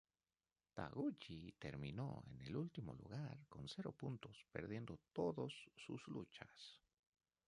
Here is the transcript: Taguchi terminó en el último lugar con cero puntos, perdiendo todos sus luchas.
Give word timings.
Taguchi 0.73 1.53
terminó 1.59 2.23
en 2.31 2.41
el 2.41 2.55
último 2.55 2.91
lugar 2.95 3.37
con 3.47 3.67
cero 3.67 3.91
puntos, 3.91 4.35
perdiendo 4.51 4.97
todos 5.13 5.53
sus 5.85 6.01
luchas. 6.07 6.79